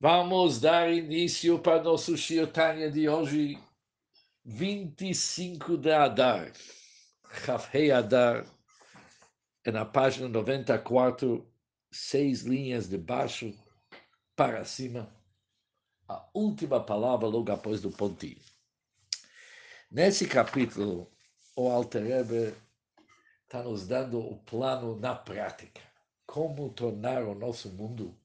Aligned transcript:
Vamos 0.00 0.60
dar 0.60 0.92
início 0.92 1.58
para 1.58 1.82
nosso 1.82 2.16
Shiotanya 2.16 2.88
de 2.88 3.08
hoje, 3.08 3.58
25 4.44 5.76
de 5.76 5.90
Adar. 5.90 6.52
Rafhei 7.24 7.90
Adar, 7.90 8.46
é 9.64 9.72
na 9.72 9.84
página 9.84 10.28
94, 10.28 11.44
seis 11.90 12.42
linhas 12.42 12.88
de 12.88 12.96
baixo 12.96 13.52
para 14.36 14.64
cima, 14.64 15.12
a 16.06 16.24
última 16.32 16.80
palavra 16.80 17.26
logo 17.26 17.50
após 17.50 17.80
do 17.80 17.90
pontinho. 17.90 18.40
Nesse 19.90 20.28
capítulo, 20.28 21.10
o 21.56 21.68
Alter 21.68 22.04
Rebbe 22.04 22.54
está 23.42 23.64
nos 23.64 23.88
dando 23.88 24.20
o 24.20 24.38
plano 24.44 24.96
na 25.00 25.16
prática, 25.16 25.82
como 26.24 26.70
tornar 26.70 27.24
o 27.24 27.34
nosso 27.34 27.68
mundo 27.70 28.16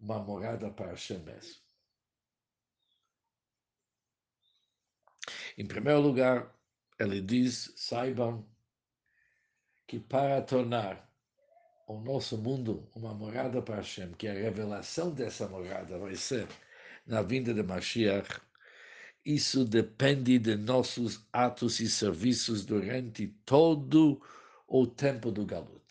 uma 0.00 0.18
morada 0.18 0.70
para 0.70 0.90
Hashem 0.90 1.18
mesmo. 1.18 1.60
Em 5.58 5.66
primeiro 5.66 6.00
lugar, 6.00 6.54
ele 6.98 7.20
diz: 7.20 7.72
saibam 7.76 8.48
que 9.86 9.98
para 9.98 10.40
tornar 10.42 11.10
o 11.86 12.00
nosso 12.00 12.38
mundo 12.38 12.88
uma 12.94 13.12
morada 13.12 13.60
para 13.60 13.76
Hashem, 13.76 14.12
que 14.12 14.28
a 14.28 14.32
revelação 14.32 15.12
dessa 15.12 15.48
morada 15.48 15.98
vai 15.98 16.14
ser 16.14 16.48
na 17.06 17.22
vinda 17.22 17.52
de 17.52 17.62
Mashiach, 17.62 18.40
isso 19.24 19.64
depende 19.64 20.38
de 20.38 20.56
nossos 20.56 21.26
atos 21.32 21.80
e 21.80 21.90
serviços 21.90 22.64
durante 22.64 23.26
todo 23.44 24.22
o 24.66 24.86
tempo 24.86 25.30
do 25.30 25.44
Galut. 25.44 25.84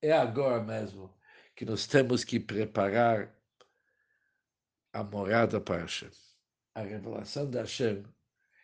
É 0.00 0.12
agora 0.12 0.62
mesmo 0.62 1.12
que 1.54 1.64
nós 1.64 1.86
temos 1.86 2.24
que 2.24 2.40
preparar 2.40 3.34
a 4.92 5.04
morada 5.04 5.60
para 5.60 5.82
Hashem, 5.82 6.10
a 6.74 6.82
revelação 6.82 7.48
de 7.48 7.58
Hashem, 7.58 8.04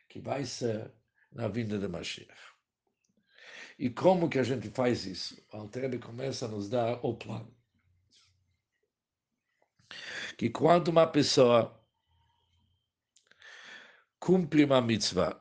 que 0.08 0.20
vai 0.20 0.44
ser 0.44 0.92
na 1.32 1.48
vinda 1.48 1.78
de 1.78 1.88
Mashiach. 1.88 2.56
E 3.78 3.90
como 3.90 4.28
que 4.28 4.38
a 4.38 4.42
gente 4.42 4.70
faz 4.70 5.04
isso? 5.04 5.42
O 5.52 5.58
Altrebe 5.58 5.98
começa 5.98 6.46
a 6.46 6.48
nos 6.48 6.68
dar 6.68 6.98
o 7.04 7.14
plano. 7.14 7.54
Que 10.36 10.50
quando 10.50 10.88
uma 10.88 11.06
pessoa 11.06 11.78
cumpre 14.18 14.64
uma 14.64 14.80
mitzvah, 14.80 15.40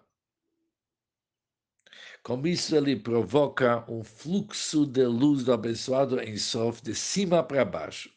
com 2.21 2.45
isso 2.45 2.75
ele 2.75 2.99
provoca 2.99 3.89
um 3.89 4.03
fluxo 4.03 4.85
de 4.85 5.05
luz 5.05 5.43
do 5.43 5.53
abençoado 5.53 6.19
em 6.19 6.37
Sof 6.37 6.81
de 6.81 6.93
cima 6.93 7.43
para 7.43 7.63
baixo 7.63 8.14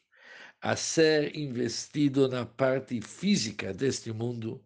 a 0.60 0.74
ser 0.74 1.36
investido 1.36 2.28
na 2.28 2.44
parte 2.44 3.00
física 3.00 3.72
deste 3.72 4.12
mundo, 4.12 4.64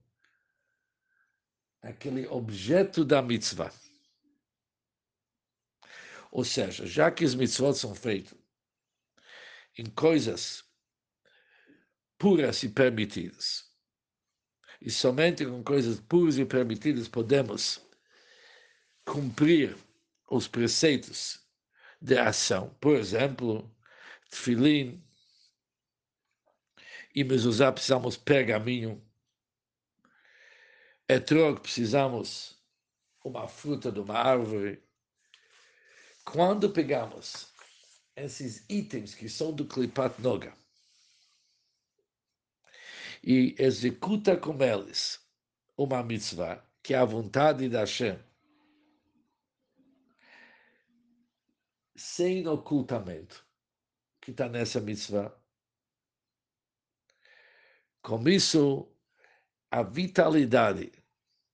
aquele 1.83 2.27
objeto 2.27 3.05
da 3.05 3.21
mitzvah. 3.21 3.73
Ou 6.31 6.45
seja, 6.45 6.87
já 6.87 7.11
que 7.11 7.25
os 7.25 7.35
mitzvot 7.35 7.75
são 7.75 7.95
feitos 7.95 8.39
em 9.77 9.85
coisas 9.87 10.65
puras 12.19 12.63
e 12.63 12.69
permitidas, 12.69 13.71
e 14.81 14.91
somente 14.91 15.45
com 15.45 15.63
coisas 15.63 16.01
puras 16.01 16.39
e 16.39 16.45
permitidas 16.45 17.09
podemos 17.09 17.81
cumprir 19.05 19.77
os 20.31 20.49
preceitos 20.49 21.41
de 22.01 22.19
ação. 22.19 22.75
Por 22.81 22.97
exemplo, 22.97 23.71
tefilim, 24.31 25.05
e 27.15 27.25
mezuzá 27.25 27.71
precisamos 27.71 28.17
pergaminho. 28.17 29.03
Etrog 31.09 31.61
precisamos 31.61 32.63
uma 33.25 33.47
fruta 33.47 33.93
de 33.93 34.01
uma 34.01 34.17
árvore. 34.17 34.83
Quando 36.25 36.71
pegamos 36.71 37.53
esses 38.17 38.65
itens 38.69 39.15
que 39.15 39.29
são 39.29 39.53
do 39.53 39.67
Klipat 39.67 40.21
Noga 40.21 40.55
e 43.23 43.55
executa 43.59 44.37
com 44.37 44.63
eles 44.63 45.21
uma 45.77 46.03
mitzvah, 46.03 46.65
que 46.83 46.95
é 46.95 46.99
a 46.99 47.05
vontade 47.05 47.69
da 47.69 47.81
Hashem, 47.81 48.19
sem 51.97 52.47
ocultamento, 52.47 53.47
que 54.21 54.31
está 54.31 54.49
nessa 54.49 54.81
mitzvah, 54.81 55.42
com 58.03 58.29
isso, 58.29 58.89
a 59.71 59.83
vitalidade 59.83 60.93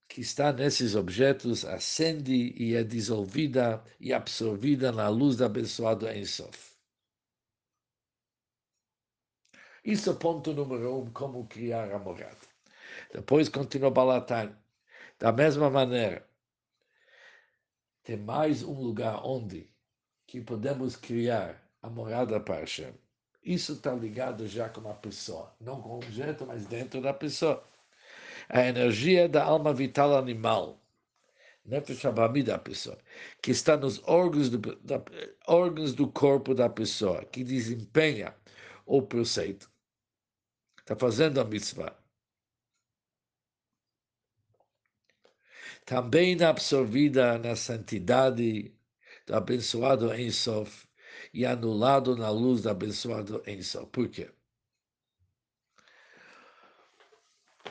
que 0.08 0.22
está 0.22 0.52
nesses 0.52 0.94
objetos 0.94 1.64
acende 1.64 2.54
e 2.56 2.74
é 2.74 2.82
dissolvida 2.82 3.84
e 4.00 4.12
absorvida 4.12 4.90
na 4.90 5.08
luz 5.08 5.36
da 5.36 5.46
abençoado 5.46 6.08
Ensof. 6.08 6.74
Isso 9.84 10.10
é 10.10 10.14
ponto 10.14 10.52
número 10.52 10.98
um, 10.98 11.10
como 11.12 11.46
criar 11.46 11.92
a 11.92 11.98
morada. 11.98 12.36
Depois 13.12 13.48
continua 13.48 13.90
Balatan. 13.90 14.56
Da 15.18 15.32
mesma 15.32 15.68
maneira, 15.70 16.28
tem 18.02 18.16
mais 18.16 18.62
um 18.62 18.80
lugar 18.80 19.20
onde 19.24 19.70
que 20.26 20.40
podemos 20.40 20.96
criar 20.96 21.62
a 21.82 21.90
morada 21.90 22.40
para 22.40 22.60
Hashem. 22.60 22.94
Isso 23.48 23.72
está 23.72 23.94
ligado 23.94 24.46
já 24.46 24.68
com 24.68 24.86
a 24.90 24.92
pessoa, 24.92 25.50
não 25.58 25.80
com 25.80 25.88
o 25.88 25.96
objeto, 25.96 26.44
mas 26.46 26.66
dentro 26.66 27.00
da 27.00 27.14
pessoa. 27.14 27.66
A 28.46 28.66
energia 28.66 29.26
da 29.26 29.42
alma 29.42 29.72
vital 29.72 30.14
animal, 30.18 30.78
nefesh 31.64 32.04
abami 32.04 32.42
da 32.42 32.58
pessoa, 32.58 32.98
que 33.42 33.50
está 33.50 33.74
nos 33.74 34.06
órgãos 34.06 34.50
do, 34.50 34.58
da, 34.82 35.02
órgãos 35.46 35.94
do 35.94 36.06
corpo 36.12 36.54
da 36.54 36.68
pessoa, 36.68 37.24
que 37.24 37.42
desempenha 37.42 38.36
o 38.84 39.00
preceito, 39.00 39.70
está 40.80 40.94
fazendo 40.94 41.40
a 41.40 41.44
mitzvah. 41.44 41.96
Também 45.86 46.42
absorvida 46.42 47.38
na 47.38 47.56
santidade 47.56 48.74
do 49.26 49.34
abençoado 49.34 50.14
Ensof, 50.14 50.87
e 51.32 51.44
anulado 51.46 52.16
na 52.16 52.30
luz 52.30 52.62
do 52.62 52.70
abençoado 52.70 53.42
Enso. 53.46 53.86
Por 53.86 54.08
quê? 54.08 54.30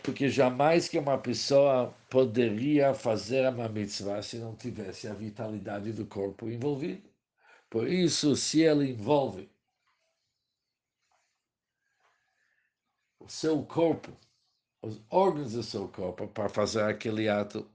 Porque 0.03 0.29
jamais 0.29 0.87
que 0.87 0.97
uma 0.97 1.17
pessoa 1.17 1.93
poderia 2.09 2.93
fazer 2.93 3.47
uma 3.49 3.67
mitzvah 3.67 4.21
se 4.21 4.37
não 4.37 4.55
tivesse 4.55 5.07
a 5.07 5.13
vitalidade 5.13 5.91
do 5.91 6.05
corpo 6.05 6.49
envolvido. 6.49 7.09
Por 7.69 7.87
isso, 7.89 8.35
se 8.35 8.61
ele 8.61 8.91
envolve 8.91 9.49
o 13.19 13.27
seu 13.27 13.61
corpo, 13.65 14.15
os 14.81 15.01
órgãos 15.09 15.51
do 15.51 15.63
seu 15.63 15.87
corpo 15.89 16.27
para 16.27 16.47
fazer 16.47 16.83
aquele 16.83 17.27
ato, 17.27 17.69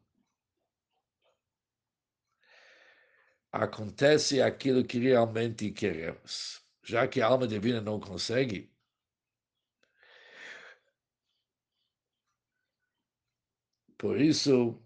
acontece 3.53 4.41
aquilo 4.43 4.85
que 4.85 4.99
realmente 4.99 5.71
queremos. 5.71 6.63
Já 6.83 7.07
que 7.07 7.21
a 7.21 7.27
alma 7.27 7.47
divina 7.47 7.81
não 7.81 8.01
consegue, 8.01 8.73
por 13.99 14.21
isso, 14.21 14.83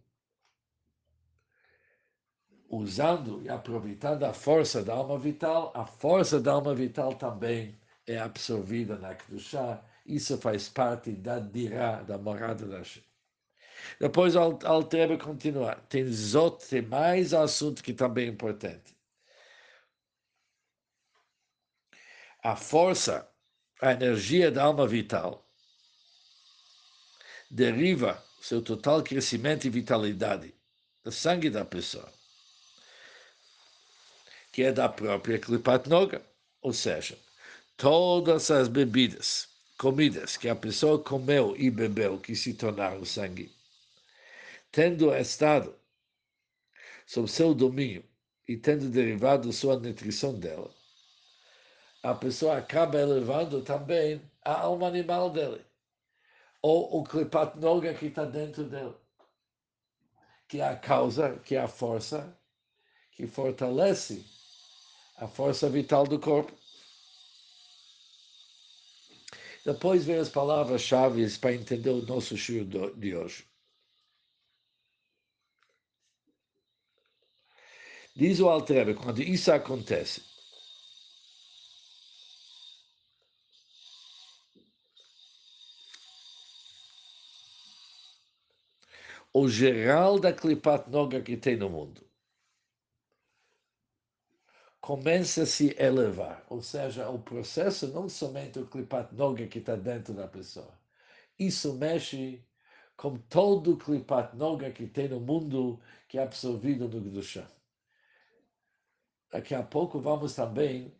usando 2.68 3.42
e 3.42 3.48
aproveitando 3.48 4.24
a 4.24 4.32
força 4.34 4.82
da 4.84 4.94
alma 4.94 5.18
vital, 5.18 5.72
a 5.74 5.86
força 5.86 6.40
da 6.40 6.52
alma 6.52 6.74
vital 6.74 7.14
também 7.14 7.78
é 8.06 8.18
absorvida 8.18 8.98
na 8.98 9.14
Kedushá. 9.14 9.82
Isso 10.04 10.38
faz 10.38 10.68
parte 10.68 11.12
da 11.12 11.38
dirá, 11.38 12.02
da 12.02 12.18
morada 12.18 12.66
da 12.66 12.82
Shem. 12.84 13.02
Depois 14.00 14.36
o 14.36 14.40
Altrebe 14.64 15.18
continua. 15.18 15.76
Tem 15.88 16.06
Zot, 16.06 16.66
tem 16.68 16.82
mais 16.82 17.32
assunto 17.32 17.82
que 17.82 17.92
também 17.92 18.26
é 18.26 18.30
importante. 18.30 18.96
A 22.42 22.54
força, 22.54 23.28
a 23.82 23.92
energia 23.92 24.50
da 24.50 24.64
alma 24.64 24.86
vital 24.86 25.44
deriva 27.50 28.22
seu 28.40 28.62
total 28.62 29.02
crescimento 29.02 29.66
e 29.66 29.70
vitalidade 29.70 30.54
do 31.02 31.10
sangue 31.10 31.50
da 31.50 31.64
pessoa, 31.64 32.12
que 34.52 34.62
é 34.62 34.72
da 34.72 34.88
própria 34.88 35.38
Klipat 35.38 35.88
Noga, 35.88 36.24
ou 36.60 36.72
seja, 36.72 37.18
todas 37.76 38.50
as 38.50 38.68
bebidas, 38.68 39.48
comidas 39.78 40.36
que 40.36 40.48
a 40.48 40.54
pessoa 40.54 41.02
comeu 41.02 41.56
e 41.56 41.70
bebeu 41.70 42.18
que 42.18 42.34
se 42.36 42.54
tornaram 42.54 43.04
sangue, 43.04 43.55
tendo 44.70 45.14
estado 45.14 45.74
sob 47.06 47.28
seu 47.28 47.54
domínio 47.54 48.04
e 48.48 48.56
tendo 48.56 48.88
derivado 48.88 49.52
sua 49.52 49.78
nutrição 49.78 50.38
dela, 50.38 50.70
a 52.02 52.14
pessoa 52.14 52.58
acaba 52.58 53.00
elevando 53.00 53.62
também 53.62 54.20
a 54.44 54.60
alma 54.60 54.86
animal 54.86 55.30
dele, 55.30 55.64
ou 56.62 57.00
o 57.00 57.04
clipat 57.04 57.58
noga 57.58 57.94
que 57.94 58.06
está 58.06 58.24
dentro 58.24 58.64
dele, 58.64 58.94
que 60.48 60.60
é 60.60 60.68
a 60.68 60.76
causa, 60.76 61.38
que 61.38 61.56
é 61.56 61.60
a 61.60 61.68
força, 61.68 62.38
que 63.12 63.26
fortalece 63.26 64.24
a 65.16 65.26
força 65.26 65.68
vital 65.68 66.06
do 66.06 66.20
corpo. 66.20 66.52
Depois 69.64 70.04
vem 70.04 70.18
as 70.18 70.28
palavras-chave 70.28 71.28
para 71.38 71.54
entender 71.54 71.90
o 71.90 72.06
nosso 72.06 72.36
show 72.36 72.64
de 72.64 73.16
hoje. 73.16 73.44
Diz 78.16 78.40
o 78.40 78.48
Altrebe, 78.48 78.94
quando 78.94 79.20
isso 79.20 79.52
acontece, 79.52 80.22
o 89.34 89.46
geral 89.46 90.18
da 90.18 90.32
clipat 90.32 90.88
noga 90.90 91.20
que 91.20 91.36
tem 91.36 91.58
no 91.58 91.68
mundo 91.68 92.02
começa 94.80 95.42
a 95.42 95.46
se 95.46 95.76
elevar, 95.78 96.42
ou 96.48 96.62
seja, 96.62 97.10
o 97.10 97.18
processo 97.18 97.88
não 97.88 98.08
somente 98.08 98.58
o 98.58 98.66
clipat 98.66 99.14
noga 99.14 99.46
que 99.46 99.58
está 99.58 99.76
dentro 99.76 100.14
da 100.14 100.26
pessoa, 100.26 100.72
isso 101.38 101.74
mexe 101.74 102.42
com 102.96 103.16
todo 103.18 103.74
o 103.74 103.76
clipat 103.76 104.34
noga 104.34 104.70
que 104.70 104.86
tem 104.86 105.08
no 105.08 105.20
mundo 105.20 105.78
que 106.08 106.16
é 106.18 106.22
absorvido 106.22 106.88
no 106.88 107.00
Gdusha. 107.00 107.55
Daqui 109.36 109.54
a 109.54 109.62
pouco 109.62 110.00
vamos 110.00 110.34
também 110.34 110.90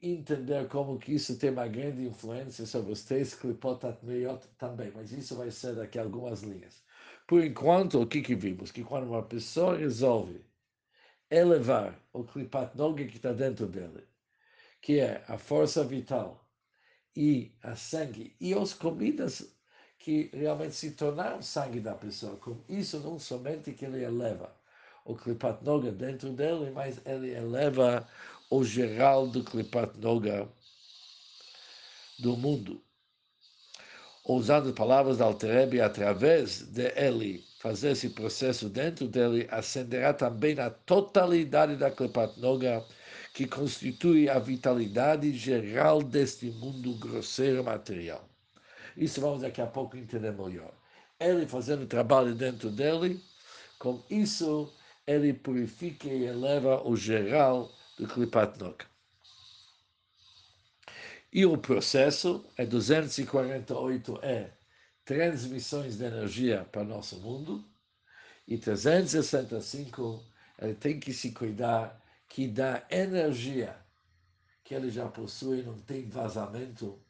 entender 0.00 0.68
como 0.68 0.96
que 0.96 1.14
isso 1.14 1.36
tem 1.40 1.50
uma 1.50 1.66
grande 1.66 2.06
influência 2.06 2.64
sobre 2.64 2.92
os 2.92 3.02
três 3.02 3.34
clipot 3.34 3.84
atmeiot 3.84 4.46
também, 4.56 4.92
mas 4.94 5.10
isso 5.10 5.34
vai 5.34 5.50
ser 5.50 5.74
daqui 5.74 5.98
a 5.98 6.02
algumas 6.02 6.42
linhas. 6.42 6.84
Por 7.26 7.42
enquanto, 7.42 8.00
o 8.00 8.06
que, 8.06 8.22
que 8.22 8.36
vimos? 8.36 8.70
Que 8.70 8.84
quando 8.84 9.08
uma 9.08 9.24
pessoa 9.24 9.76
resolve 9.76 10.40
elevar 11.28 12.00
o 12.12 12.22
clipat 12.22 12.76
que 13.10 13.16
está 13.16 13.32
dentro 13.32 13.66
dele, 13.66 14.04
que 14.80 15.00
é 15.00 15.24
a 15.26 15.36
força 15.36 15.82
vital 15.82 16.48
e 17.16 17.52
a 17.60 17.74
sangue 17.74 18.36
e 18.40 18.54
as 18.54 18.72
comidas 18.72 19.52
que 19.98 20.30
realmente 20.32 20.76
se 20.76 20.92
tornaram 20.92 21.42
sangue 21.42 21.80
da 21.80 21.96
pessoa, 21.96 22.36
com 22.36 22.56
isso 22.68 23.00
não 23.00 23.18
somente 23.18 23.72
que 23.72 23.84
ele 23.84 24.04
eleva 24.04 24.56
o 25.08 25.16
clipat 25.16 25.64
noga 25.64 25.90
dentro 25.90 26.30
dele, 26.32 26.70
mas 26.70 27.00
ele 27.04 27.34
eleva 27.34 28.06
o 28.50 28.62
geral 28.64 29.26
do 29.26 29.42
clipat 29.42 29.98
noga 29.98 30.48
do 32.18 32.36
mundo 32.36 32.80
usando 34.28 34.74
palavras 34.74 35.16
da 35.16 35.24
Alterebe, 35.24 35.80
através 35.80 36.60
de 36.60 36.92
ele 36.94 37.42
fazer 37.58 37.92
esse 37.92 38.10
processo 38.10 38.68
dentro 38.68 39.08
dele, 39.08 39.48
acenderá 39.50 40.12
também 40.12 40.58
a 40.60 40.68
totalidade 40.70 41.76
da 41.76 41.90
Klepat 41.90 42.38
Noga, 42.38 42.84
que 43.32 43.46
constitui 43.46 44.28
a 44.28 44.38
vitalidade 44.38 45.32
geral 45.32 46.02
deste 46.02 46.50
mundo 46.50 46.94
grosseiro 46.98 47.64
material. 47.64 48.28
Isso 48.96 49.20
vamos 49.20 49.40
daqui 49.40 49.62
a 49.62 49.66
pouco 49.66 49.96
entender 49.96 50.32
melhor. 50.32 50.72
Ele 51.18 51.46
fazendo 51.46 51.86
trabalho 51.86 52.34
dentro 52.34 52.70
dele, 52.70 53.20
com 53.78 54.02
isso 54.10 54.70
ele 55.08 55.32
purifica 55.32 56.06
e 56.06 56.26
eleva 56.26 56.86
o 56.86 56.94
geral 56.94 57.72
do 57.96 58.06
Klipat 58.06 58.60
Noga. 58.60 58.84
E 61.32 61.46
o 61.46 61.56
processo 61.56 62.44
é 62.58 62.66
248 62.66 64.18
é 64.22 64.52
transmissões 65.06 65.96
de 65.96 66.04
energia 66.04 66.68
para 66.70 66.84
nosso 66.84 67.18
mundo 67.20 67.64
e 68.46 68.58
365 68.58 70.22
ele 70.58 70.74
tem 70.74 71.00
que 71.00 71.14
se 71.14 71.32
cuidar 71.32 71.98
que 72.28 72.46
dá 72.46 72.86
energia 72.90 73.74
que 74.62 74.74
ele 74.74 74.90
já 74.90 75.08
possui, 75.08 75.62
não 75.62 75.78
tem 75.78 76.06
vazamento 76.06 77.02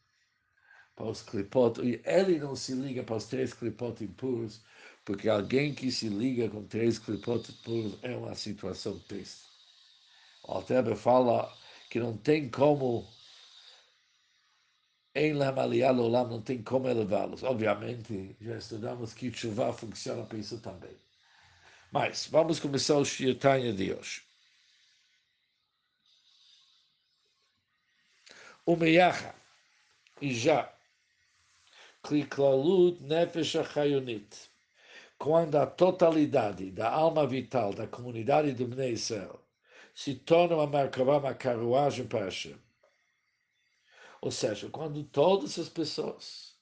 para 0.94 1.06
os 1.06 1.22
clipot, 1.22 1.80
e 1.82 2.00
ele 2.04 2.38
não 2.38 2.54
se 2.54 2.74
liga 2.74 3.02
para 3.02 3.16
os 3.16 3.26
três 3.26 3.52
clipot 3.52 4.04
impuros, 4.04 4.62
porque 5.08 5.26
alguém 5.26 5.75
que 5.75 5.90
se 5.90 6.06
liga 6.06 6.50
com 6.50 6.62
três 6.64 6.99
clipot 6.99 7.50
impuros 7.50 7.99
é 8.02 8.14
uma 8.14 8.34
situação 8.34 8.99
triste. 9.08 9.40
O 10.43 10.52
Alter 10.52 10.94
fala 10.96 11.50
que 11.88 11.99
não 11.99 12.14
tem 12.14 12.50
como 12.50 13.08
em 15.14 15.32
Lamalial 15.32 15.99
Olam 15.99 16.28
não 16.28 16.43
tem 16.43 16.62
como 16.62 16.90
elevá-los. 16.90 17.43
Obviamente, 17.43 18.37
já 18.38 18.58
estudamos 18.58 19.14
que 19.14 19.32
chuva 19.32 19.72
funciona 19.72 20.26
para 20.26 20.37
isso 20.37 20.60
também. 20.60 20.94
Mas 21.90 22.26
vamos 22.26 22.60
começar 22.60 22.99
o 22.99 23.05
Shirtanya 23.06 23.72
de 23.72 23.94
hoje. 23.94 24.22
O 28.66 28.76
Meyacha, 28.76 29.34
e 30.20 30.34
já, 30.34 30.70
Kliklalut 32.02 33.02
Nefesh 33.02 33.56
Achayonit, 33.56 34.50
quando 35.19 35.56
a 35.56 35.67
totalidade 35.67 36.70
da 36.70 36.88
alma 36.88 37.26
vital 37.26 37.75
da 37.75 37.88
comunidade 37.88 38.53
do 38.53 38.69
Bnei 38.69 38.93
Israel 38.93 39.44
se 39.93 40.15
torna 40.15 40.55
uma 40.55 40.67
Merkavá, 40.67 41.19
uma 41.19 41.35
carruagem 41.35 42.06
para 42.06 42.26
Hashem, 42.26 42.56
ou 44.20 44.31
seja, 44.31 44.70
quando 44.70 45.03
todas 45.03 45.59
as 45.59 45.69
pessoas 45.69 46.56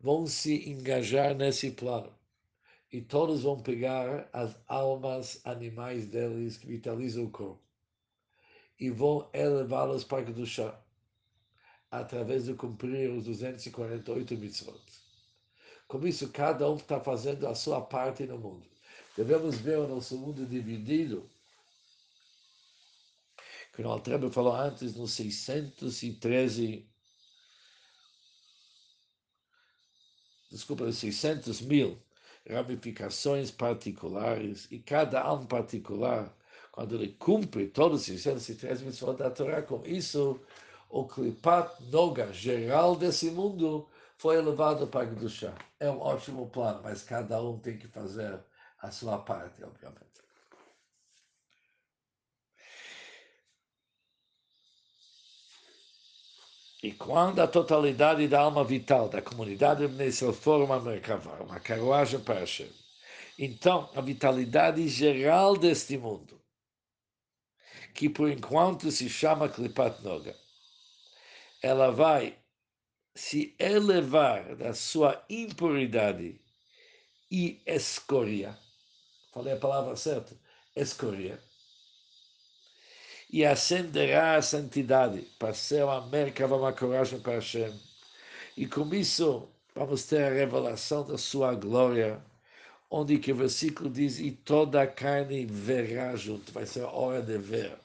vão 0.00 0.26
se 0.28 0.70
engajar 0.70 1.34
nesse 1.34 1.72
plano 1.72 2.14
e 2.92 3.02
todos 3.02 3.42
vão 3.42 3.60
pegar 3.60 4.28
as 4.32 4.56
almas 4.68 5.40
animais 5.44 6.06
deles 6.06 6.56
que 6.56 6.68
vitalizam 6.68 7.24
o 7.24 7.30
corpo 7.30 7.62
e 8.78 8.90
vão 8.90 9.28
elevá-las 9.32 10.04
para 10.04 10.24
chá 10.46 10.80
através 11.90 12.44
de 12.44 12.54
cumprir 12.54 13.10
os 13.10 13.24
248 13.24 14.36
mitzvot. 14.36 15.07
Com 15.88 16.06
isso, 16.06 16.28
cada 16.28 16.70
um 16.70 16.76
está 16.76 17.00
fazendo 17.00 17.48
a 17.48 17.54
sua 17.54 17.80
parte 17.80 18.24
no 18.24 18.36
mundo. 18.38 18.68
Devemos 19.16 19.56
ver 19.56 19.78
o 19.78 19.88
nosso 19.88 20.18
mundo 20.18 20.44
dividido? 20.44 21.28
Que 23.74 23.80
o 23.80 23.88
Altrebe 23.88 24.30
falou 24.30 24.54
antes, 24.54 24.94
nos 24.94 25.12
613, 25.12 26.86
desculpa, 30.50 30.92
600 30.92 31.62
mil 31.62 31.98
ramificações 32.48 33.50
particulares, 33.50 34.68
e 34.70 34.78
cada 34.78 35.22
alma 35.22 35.46
particular, 35.46 36.36
quando 36.70 36.96
ele 36.96 37.14
cumpre 37.14 37.68
todos 37.68 38.00
os 38.00 38.06
613 38.06 38.84
mitzvot 38.84 39.16
da 39.16 39.30
Torá, 39.30 39.62
com 39.62 39.82
isso, 39.86 40.38
o 40.90 41.06
clipat 41.06 41.82
noga 41.84 42.30
geral 42.32 42.94
desse 42.94 43.30
mundo 43.30 43.88
foi 44.18 44.36
elevado 44.36 44.86
para 44.88 45.08
a 45.08 45.28
chá. 45.28 45.54
É 45.80 45.88
um 45.88 46.00
ótimo 46.00 46.50
plano, 46.50 46.80
mas 46.82 47.02
cada 47.02 47.40
um 47.42 47.58
tem 47.58 47.78
que 47.78 47.88
fazer 47.88 48.38
a 48.80 48.90
sua 48.90 49.18
parte, 49.18 49.62
obviamente. 49.64 50.08
E 56.82 56.92
quando 56.92 57.40
a 57.40 57.48
totalidade 57.48 58.28
da 58.28 58.40
alma 58.40 58.62
vital 58.62 59.08
da 59.08 59.20
comunidade 59.20 59.84
Israel 60.04 60.32
forma 60.32 60.76
uma 60.76 61.42
uma 61.42 61.58
carruagem 61.58 62.20
para 62.20 62.38
Hashem, 62.40 62.70
então 63.36 63.90
a 63.96 64.00
vitalidade 64.00 64.86
geral 64.88 65.56
deste 65.56 65.98
mundo, 65.98 66.40
que 67.94 68.08
por 68.08 68.30
enquanto 68.30 68.92
se 68.92 69.08
chama 69.08 69.48
Klipat 69.48 70.02
Noga, 70.04 70.36
ela 71.60 71.90
vai 71.90 72.37
se 73.18 73.54
elevar 73.58 74.56
da 74.56 74.72
sua 74.72 75.22
impuridade 75.28 76.40
e 77.30 77.60
escória. 77.66 78.56
Falei 79.32 79.54
a 79.54 79.58
palavra 79.58 79.96
certa? 79.96 80.34
Escória 80.74 81.38
e 83.30 83.44
acenderá 83.44 84.36
a 84.36 84.42
santidade 84.42 85.26
uma 85.82 86.06
merkava, 86.06 86.56
uma 86.56 86.72
coragem 86.72 87.20
para 87.20 87.34
Hashem. 87.34 87.72
E 88.56 88.66
com 88.66 88.92
isso 88.94 89.48
vamos 89.74 90.04
ter 90.04 90.24
a 90.24 90.30
revelação 90.30 91.06
da 91.06 91.18
sua 91.18 91.54
glória, 91.54 92.22
onde 92.90 93.18
que 93.18 93.32
o 93.32 93.36
versículo 93.36 93.90
diz, 93.90 94.18
e 94.18 94.32
toda 94.32 94.82
a 94.82 94.86
carne 94.86 95.44
verá 95.44 96.16
junto, 96.16 96.52
vai 96.52 96.64
ser 96.66 96.84
a 96.84 96.90
hora 96.90 97.22
de 97.22 97.36
ver. 97.36 97.78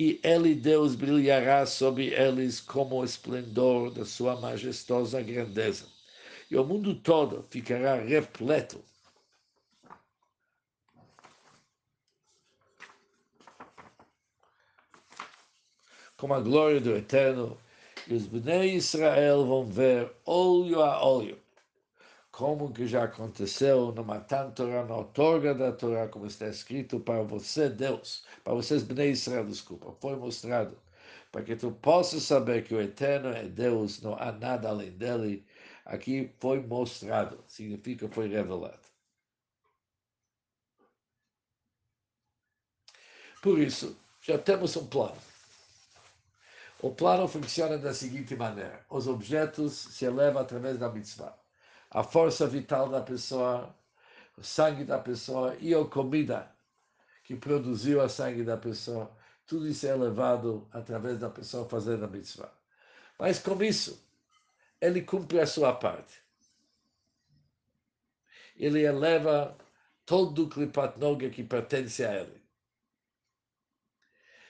E 0.00 0.20
ele, 0.22 0.54
Deus, 0.54 0.94
brilhará 0.94 1.66
sobre 1.66 2.14
eles 2.14 2.60
como 2.60 3.00
o 3.00 3.04
esplendor 3.04 3.90
da 3.90 4.04
sua 4.04 4.36
majestosa 4.40 5.20
grandeza. 5.20 5.86
E 6.48 6.56
o 6.56 6.64
mundo 6.64 6.94
todo 6.94 7.44
ficará 7.50 7.96
repleto 7.96 8.82
com 16.16 16.32
a 16.32 16.40
glória 16.40 16.80
do 16.80 16.96
Eterno, 16.96 17.58
E 18.06 18.14
os 18.14 18.26
Bnei 18.26 18.74
Israel 18.74 19.44
vão 19.46 19.64
ver 19.64 20.10
olho 20.24 20.82
a 20.82 21.04
olho 21.04 21.38
como 22.38 22.72
que 22.72 22.86
já 22.86 23.02
aconteceu 23.02 23.90
no 23.92 24.04
Matan 24.04 24.52
Torah, 24.52 24.84
na 24.84 24.94
outorga 24.94 25.52
da 25.52 25.72
Torá, 25.72 26.06
como 26.06 26.24
está 26.24 26.46
escrito 26.46 27.00
para 27.00 27.20
você, 27.24 27.68
Deus, 27.68 28.24
para 28.44 28.54
vocês, 28.54 28.84
Bnei 28.84 29.10
Israel, 29.10 29.44
desculpa, 29.44 29.92
foi 30.00 30.14
mostrado, 30.14 30.80
para 31.32 31.42
que 31.42 31.56
tu 31.56 31.72
possas 31.72 32.22
saber 32.22 32.62
que 32.62 32.72
o 32.72 32.80
Eterno 32.80 33.30
é 33.30 33.42
Deus, 33.48 34.00
não 34.02 34.14
há 34.14 34.30
nada 34.30 34.68
além 34.68 34.92
dele, 34.92 35.44
aqui 35.84 36.32
foi 36.38 36.60
mostrado, 36.60 37.42
significa 37.48 38.08
foi 38.08 38.28
revelado. 38.28 38.86
Por 43.42 43.58
isso, 43.58 43.96
já 44.20 44.38
temos 44.38 44.76
um 44.76 44.86
plano. 44.86 45.20
O 46.80 46.92
plano 46.94 47.26
funciona 47.26 47.76
da 47.78 47.92
seguinte 47.92 48.36
maneira: 48.36 48.84
os 48.88 49.08
objetos 49.08 49.72
se 49.72 50.04
elevam 50.04 50.40
através 50.42 50.78
da 50.78 50.88
mitzvah 50.88 51.36
a 51.90 52.02
força 52.02 52.46
vital 52.46 52.88
da 52.88 53.00
pessoa, 53.00 53.74
o 54.36 54.42
sangue 54.42 54.84
da 54.84 54.98
pessoa 54.98 55.56
e 55.60 55.74
a 55.74 55.84
comida 55.84 56.50
que 57.24 57.36
produziu 57.36 58.00
a 58.00 58.08
sangue 58.08 58.42
da 58.42 58.56
pessoa. 58.56 59.10
Tudo 59.46 59.66
isso 59.66 59.86
é 59.86 59.90
elevado 59.90 60.68
através 60.72 61.18
da 61.18 61.30
pessoa 61.30 61.68
fazendo 61.68 62.04
a 62.04 62.08
mitzvah. 62.08 62.52
Mas 63.18 63.38
com 63.38 63.62
isso, 63.62 64.02
ele 64.80 65.02
cumpre 65.02 65.40
a 65.40 65.46
sua 65.46 65.74
parte. 65.74 66.22
Ele 68.56 68.82
eleva 68.82 69.56
todo 70.04 70.44
o 70.44 70.48
Klipat 70.48 70.98
Noga 70.98 71.30
que 71.30 71.42
pertence 71.42 72.04
a 72.04 72.14
ele. 72.14 72.42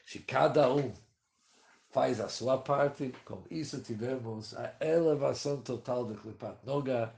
Se 0.04 0.21
cada 0.21 0.73
um 0.73 0.95
faz 1.90 2.21
a 2.21 2.28
sua 2.28 2.59
parte, 2.59 3.12
com 3.25 3.45
isso 3.50 3.83
tivemos 3.83 4.57
a 4.57 4.75
elevação 4.80 5.61
total 5.61 6.04
do 6.04 6.14
Klipat 6.14 6.64
Noga, 6.64 7.14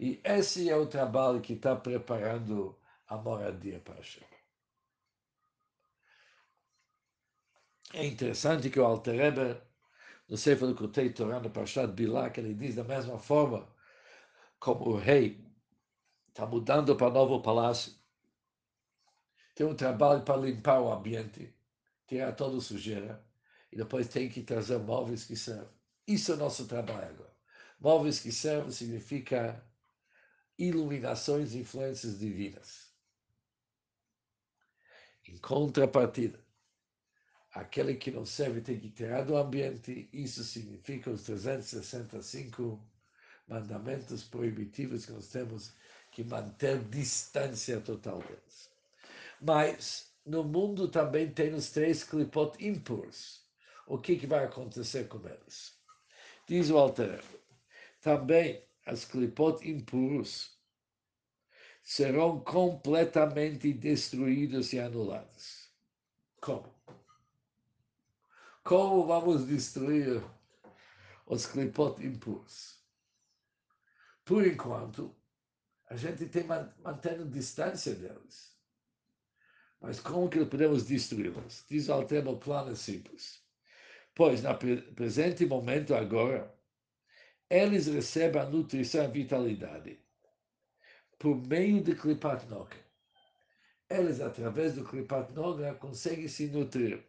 e 0.00 0.18
esse 0.24 0.70
é 0.70 0.74
o 0.74 0.86
trabalho 0.86 1.42
que 1.42 1.52
está 1.52 1.76
preparando 1.76 2.74
a 3.06 3.18
moradia 3.18 3.78
para 3.80 3.96
Hashem. 3.96 4.24
É 7.92 8.06
interessante 8.06 8.70
que 8.70 8.80
o 8.80 8.84
Alter 8.86 9.14
Rebbe, 9.14 9.60
no 10.26 10.38
Sefer 10.38 10.68
do 10.68 10.74
Kutei 10.74 11.12
Torah, 11.12 11.38
no 11.38 11.50
Parshat 11.50 11.92
Bilak, 11.92 12.40
ele 12.40 12.54
diz 12.54 12.76
da 12.76 12.84
mesma 12.84 13.18
forma 13.18 13.68
como 14.58 14.88
o 14.88 14.96
rei 14.96 15.46
está 16.28 16.46
mudando 16.46 16.96
para 16.96 17.12
novo 17.12 17.42
palácio, 17.42 17.92
tem 19.54 19.66
um 19.66 19.74
trabalho 19.74 20.22
para 20.22 20.40
limpar 20.40 20.80
o 20.80 20.90
ambiente, 20.90 21.54
tirar 22.06 22.32
toda 22.32 22.58
sujeira, 22.62 23.22
e 23.70 23.76
depois 23.76 24.08
tem 24.08 24.30
que 24.30 24.42
trazer 24.42 24.78
móveis 24.78 25.26
que 25.26 25.36
servem. 25.36 25.68
Isso 26.06 26.32
é 26.32 26.36
o 26.36 26.38
nosso 26.38 26.66
trabalho 26.66 27.10
agora. 27.10 27.36
Móveis 27.78 28.18
que 28.20 28.32
servem 28.32 28.70
significa 28.70 29.62
iluminações 30.60 31.54
e 31.54 31.60
influências 31.60 32.18
divinas. 32.18 32.90
Em 35.26 35.36
contrapartida, 35.38 36.38
aquele 37.52 37.94
que 37.94 38.10
não 38.10 38.26
serve 38.26 38.60
tem 38.60 38.78
que 38.78 38.90
tirar 38.90 39.24
do 39.24 39.36
ambiente, 39.36 40.08
isso 40.12 40.44
significa 40.44 41.10
os 41.10 41.22
365 41.22 42.78
mandamentos 43.48 44.22
proibitivos 44.24 45.06
que 45.06 45.12
nós 45.12 45.28
temos 45.28 45.72
que 46.12 46.22
manter 46.22 46.82
distância 46.84 47.80
total 47.80 48.18
deles. 48.18 48.70
Mas 49.40 50.12
no 50.26 50.44
mundo 50.44 50.88
também 50.88 51.32
tem 51.32 51.54
os 51.54 51.70
três 51.70 52.04
clipot 52.04 52.52
impuros. 52.62 53.46
O 53.86 53.98
que, 53.98 54.16
que 54.16 54.26
vai 54.26 54.44
acontecer 54.44 55.08
com 55.08 55.26
eles? 55.26 55.74
Diz 56.46 56.70
o 56.70 56.76
Alter 56.76 57.22
também 58.00 58.62
as 58.90 59.04
clipot 59.04 59.62
impuros 59.62 60.58
serão 61.80 62.40
completamente 62.40 63.72
destruídos 63.72 64.72
e 64.72 64.80
anulados. 64.80 65.70
Como? 66.40 66.74
Como 68.64 69.06
vamos 69.06 69.46
destruir 69.46 70.20
os 71.26 71.46
clipot 71.46 72.04
impuros? 72.04 72.80
Por 74.24 74.44
enquanto, 74.44 75.14
a 75.88 75.96
gente 75.96 76.26
tem 76.26 76.44
mantendo 76.44 77.24
distância 77.26 77.94
deles. 77.94 78.56
Mas 79.80 80.00
como 80.00 80.28
que 80.28 80.44
podemos 80.44 80.86
destruí-los? 80.86 81.64
Diz 81.68 81.88
o 81.88 82.36
plano 82.36 82.74
simples. 82.74 83.40
Pois, 84.14 84.42
no 84.42 84.58
presente 84.94 85.46
momento 85.46 85.94
agora, 85.94 86.52
eles 87.50 87.88
recebem 87.88 88.40
a 88.40 88.46
nutrição 88.46 89.02
e 89.02 89.06
a 89.06 89.08
vitalidade 89.08 90.00
por 91.18 91.36
meio 91.36 91.82
de 91.82 91.94
Klipat 91.94 92.46
Noga. 92.46 92.76
Eles, 93.90 94.20
através 94.20 94.74
do 94.74 94.84
Klipat 94.84 95.32
Noga, 95.32 95.74
conseguem 95.74 96.28
se 96.28 96.46
nutrir. 96.46 97.04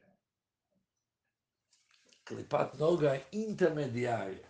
Klipat 2.25 2.77
Noga 2.77 3.15
é 3.15 3.25
intermediário 3.31 4.41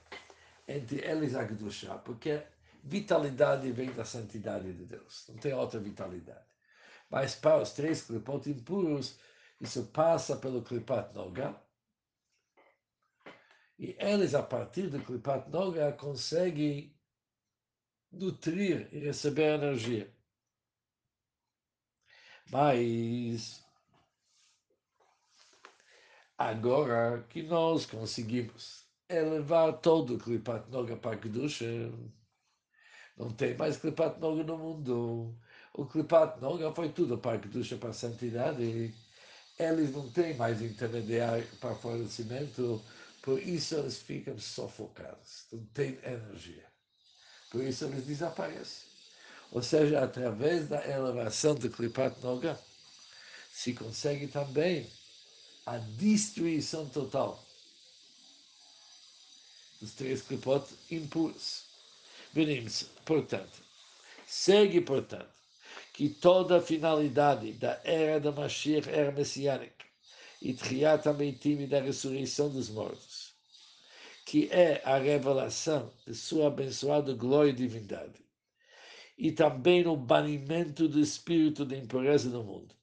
entre 0.67 1.05
eles 1.05 1.33
e 1.33 1.37
a 1.37 1.45
Kedushá, 1.45 1.97
porque 1.97 2.41
vitalidade 2.83 3.71
vem 3.71 3.91
da 3.91 4.05
santidade 4.05 4.71
de 4.71 4.85
Deus, 4.85 5.25
não 5.27 5.37
tem 5.37 5.53
outra 5.53 5.79
vitalidade. 5.79 6.45
Mas 7.09 7.35
para 7.35 7.61
os 7.61 7.71
três 7.73 8.01
Klipot 8.03 8.49
impuros, 8.49 9.19
isso 9.59 9.87
passa 9.87 10.37
pelo 10.37 10.63
Klipat 10.63 11.13
Noga, 11.13 11.55
e 13.81 13.97
eles, 13.99 14.35
a 14.35 14.43
partir 14.43 14.89
do 14.89 15.03
Klipat 15.03 15.49
Noga, 15.49 15.91
conseguem 15.93 16.95
nutrir 18.11 18.87
e 18.91 18.99
receber 18.99 19.55
energia. 19.55 20.13
Mas 22.51 23.65
agora 26.37 27.23
que 27.27 27.41
nós 27.41 27.87
conseguimos 27.87 28.85
elevar 29.09 29.73
todo 29.81 30.13
o 30.13 30.19
Klipat 30.19 30.69
Noga 30.69 30.95
para 30.95 31.17
Kedusha, 31.17 31.65
não 33.17 33.31
tem 33.31 33.57
mais 33.57 33.77
Klipat 33.77 34.19
Noga 34.19 34.43
no 34.43 34.59
mundo. 34.59 35.35
O 35.73 35.87
Klipat 35.87 36.39
Noga 36.39 36.71
foi 36.71 36.89
tudo 36.89 37.17
para 37.17 37.39
Kedusha, 37.39 37.77
para 37.77 37.89
a 37.89 37.93
santidade. 37.93 38.93
Eles 39.57 39.91
não 39.91 40.07
têm 40.11 40.35
mais 40.35 40.61
intermediário 40.61 41.47
para 41.59 41.73
fornecimento 41.73 42.79
por 43.21 43.39
isso 43.41 43.75
eles 43.75 43.97
ficam 43.97 44.37
sufocados, 44.39 45.45
não 45.51 45.63
têm 45.67 45.99
energia. 46.03 46.65
Por 47.49 47.63
isso 47.63 47.85
eles 47.85 48.05
desaparecem. 48.05 48.89
Ou 49.51 49.61
seja, 49.61 50.03
através 50.03 50.67
da 50.67 50.87
elevação 50.87 51.53
do 51.55 51.69
Klipat 51.69 52.19
Noga, 52.21 52.59
se 53.51 53.73
consegue 53.73 54.27
também 54.27 54.89
a 55.65 55.77
destruição 55.77 56.87
total 56.89 57.43
dos 59.79 59.93
três 59.93 60.21
Klipot 60.21 60.65
impuros. 60.89 61.63
Venimos, 62.33 62.83
portanto, 63.05 63.61
segue, 64.25 64.79
portanto, 64.81 65.29
que 65.93 66.09
toda 66.09 66.57
a 66.57 66.61
finalidade 66.61 67.51
da 67.53 67.79
era 67.83 68.19
da 68.19 68.31
Mashiach 68.31 68.89
era 68.89 69.11
messiânica 69.11 69.85
e 70.41 70.53
Triat 70.53 71.07
Ameitim 71.07 71.61
e 71.61 71.67
da 71.67 71.81
ressurreição 71.81 72.49
dos 72.49 72.69
mortos, 72.69 73.10
que 74.31 74.47
é 74.49 74.81
a 74.85 74.97
revelação 74.97 75.91
de 76.07 76.15
sua 76.15 76.47
abençoada 76.47 77.13
glória 77.13 77.49
e 77.49 77.53
divindade, 77.53 78.25
e 79.17 79.29
também 79.29 79.85
o 79.85 79.97
banimento 79.97 80.87
do 80.87 81.01
espírito 81.01 81.65
da 81.65 81.75
impureza 81.75 82.29
do 82.29 82.41
mundo. 82.41 82.73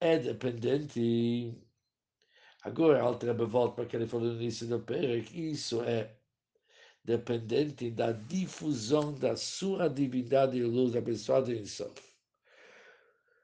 É 0.00 0.18
dependente. 0.18 1.56
Agora, 2.60 3.02
Altrebe 3.02 3.44
volta 3.44 3.76
para 3.76 3.84
aquele 3.84 4.04
falou 4.04 4.30
no 4.30 4.34
início 4.34 4.66
do 4.66 4.80
Perec, 4.80 5.32
isso 5.32 5.80
é 5.84 6.12
dependente 7.04 7.88
da 7.88 8.10
difusão 8.10 9.14
da 9.14 9.36
sua 9.36 9.88
divindade 9.88 10.58
e 10.58 10.64
luz 10.64 10.96
abençoada 10.96 11.52
em 11.52 11.64
Sof. 11.64 12.02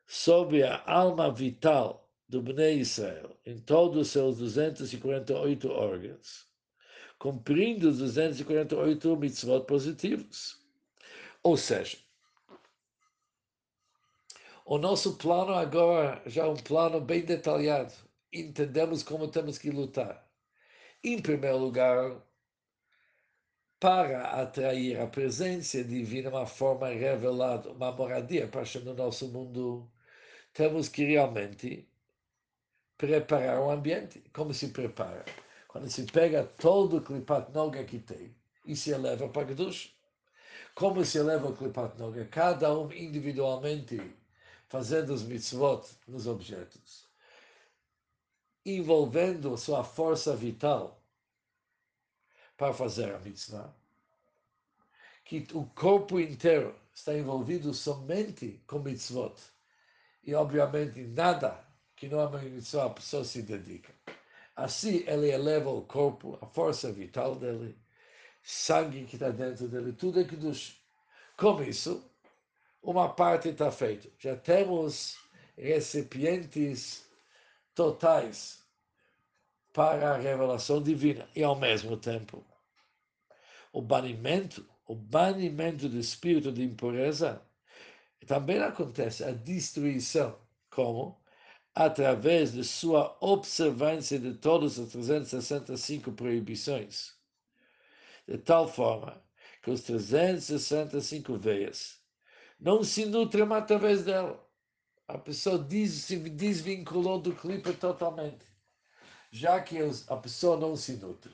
Sobre 0.04 0.64
a 0.64 0.82
alma 0.84 1.32
vital 1.32 2.07
do 2.28 2.42
Bnei 2.42 2.80
Israel 2.80 3.36
em 3.46 3.58
todos 3.58 3.98
os 3.98 4.08
seus 4.08 4.38
248 4.38 5.70
órgãos, 5.70 6.46
cumprindo 7.18 7.88
os 7.88 7.98
248 7.98 9.16
mitzvot 9.16 9.64
positivos. 9.64 10.60
Ou 11.42 11.56
seja, 11.56 11.96
o 14.64 14.76
nosso 14.76 15.16
plano 15.16 15.54
agora 15.54 16.22
já 16.26 16.44
é 16.44 16.48
um 16.48 16.56
plano 16.56 17.00
bem 17.00 17.24
detalhado. 17.24 17.94
Entendemos 18.30 19.02
como 19.02 19.28
temos 19.28 19.56
que 19.56 19.70
lutar. 19.70 20.28
Em 21.02 21.22
primeiro 21.22 21.56
lugar, 21.56 22.22
para 23.80 24.42
atrair 24.42 25.00
a 25.00 25.06
presença 25.06 25.82
divina, 25.82 26.28
uma 26.28 26.46
forma 26.46 26.88
revelada, 26.88 27.70
uma 27.70 27.92
moradia 27.92 28.46
para 28.48 28.64
no 28.84 28.92
nosso 28.92 29.28
mundo, 29.28 29.90
temos 30.52 30.88
que 30.88 31.04
realmente 31.04 31.88
preparar 32.98 33.60
o 33.60 33.70
ambiente. 33.70 34.22
Como 34.32 34.52
se 34.52 34.68
prepara? 34.68 35.24
quando 35.68 35.90
se 35.90 36.04
pega 36.04 36.42
todo 36.42 36.96
o 36.96 37.02
Klipat 37.02 37.52
Noga 37.52 37.84
que 37.84 37.98
tem 37.98 38.34
e 38.64 38.74
se 38.74 38.90
eleva 38.90 39.28
para 39.28 39.46
Kedush. 39.46 39.94
Como 40.74 41.04
se 41.04 41.18
eleva 41.18 41.48
o 41.48 41.56
Klipat 41.56 41.96
Noga? 41.98 42.24
Cada 42.24 42.76
um 42.76 42.90
individualmente 42.92 44.00
fazendo 44.66 45.12
os 45.14 45.22
mitzvot 45.22 45.86
nos 46.08 46.26
objetos, 46.26 47.06
envolvendo 48.64 49.56
sua 49.56 49.84
força 49.84 50.34
vital 50.34 51.00
para 52.56 52.74
fazer 52.74 53.14
a 53.14 53.18
mitzvah, 53.20 53.72
que 55.24 55.46
o 55.52 55.64
corpo 55.64 56.18
inteiro 56.18 56.74
está 56.92 57.16
envolvido 57.16 57.72
somente 57.72 58.60
com 58.66 58.80
mitzvot, 58.80 59.34
e 60.24 60.34
obviamente 60.34 61.00
nada 61.02 61.64
que 61.98 62.08
não 62.08 62.30
mitzvah 62.30 62.86
a 62.86 62.90
pessoa 62.90 63.24
se 63.24 63.42
dedica. 63.42 63.92
Assim 64.54 65.04
ele 65.06 65.30
eleva 65.30 65.70
o 65.70 65.82
corpo, 65.82 66.38
a 66.40 66.46
força 66.46 66.92
vital 66.92 67.34
dele, 67.34 67.76
sangue 68.42 69.04
que 69.04 69.16
está 69.16 69.30
dentro 69.30 69.68
dele, 69.68 69.92
tudo 69.92 70.20
é 70.20 70.24
dos. 70.24 70.80
Com 71.36 71.62
isso, 71.62 72.08
uma 72.82 73.08
parte 73.08 73.48
está 73.48 73.70
feita. 73.70 74.08
Já 74.18 74.36
temos 74.36 75.18
recipientes 75.56 77.04
totais 77.74 78.62
para 79.72 80.14
a 80.14 80.18
revelação 80.18 80.82
divina 80.82 81.28
e, 81.34 81.42
ao 81.42 81.56
mesmo 81.56 81.96
tempo, 81.96 82.44
o 83.72 83.82
banimento, 83.82 84.64
o 84.86 84.94
banimento 84.94 85.88
do 85.88 85.98
espírito 85.98 86.50
de 86.50 86.64
impureza, 86.64 87.42
também 88.26 88.58
acontece 88.60 89.24
a 89.24 89.30
destruição, 89.30 90.36
como? 90.70 91.18
Através 91.80 92.54
de 92.54 92.64
sua 92.64 93.16
observância 93.20 94.18
de 94.18 94.34
todas 94.34 94.80
as 94.80 94.88
365 94.88 96.10
proibições. 96.10 97.14
De 98.26 98.36
tal 98.36 98.66
forma 98.66 99.22
que 99.62 99.70
os 99.70 99.82
365 99.82 101.38
veias 101.38 102.02
não 102.58 102.82
se 102.82 103.06
nutrem 103.06 103.46
através 103.52 104.04
dela. 104.04 104.44
A 105.06 105.18
pessoa 105.18 105.56
diz, 105.56 105.92
se 105.92 106.16
desvinculou 106.16 107.20
do 107.20 107.32
clipe 107.32 107.72
totalmente, 107.74 108.44
já 109.30 109.60
que 109.60 109.78
a 110.08 110.16
pessoa 110.16 110.56
não 110.56 110.74
se 110.74 110.94
nutre. 110.94 111.32